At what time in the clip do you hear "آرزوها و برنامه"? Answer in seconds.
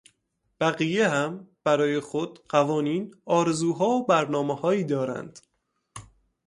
3.25-4.55